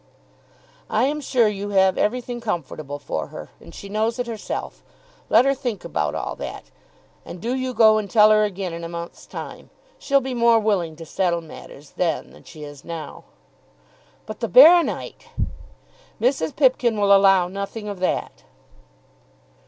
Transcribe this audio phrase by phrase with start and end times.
[0.89, 4.81] "I am sure you have everything comfortable for her, and she knows it herself.
[5.29, 6.71] Let her think about all that,
[7.23, 9.69] and do you go and tell her again in a month's time.
[9.99, 13.25] She'll be more willing to settle matters then than she is now."
[14.25, 15.27] "But, the Baro nite!"
[16.19, 16.55] "Mrs.
[16.55, 18.41] Pipkin will allow nothing of that."